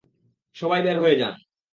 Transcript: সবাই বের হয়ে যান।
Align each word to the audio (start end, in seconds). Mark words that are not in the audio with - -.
সবাই 0.55 0.81
বের 0.85 0.97
হয়ে 0.99 1.19
যান। 1.21 1.33